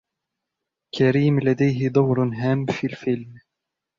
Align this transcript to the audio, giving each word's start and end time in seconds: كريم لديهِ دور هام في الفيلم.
كريم 0.97 1.39
لديهِ 1.39 1.87
دور 1.89 2.21
هام 2.23 2.65
في 2.65 2.87
الفيلم. 2.87 3.39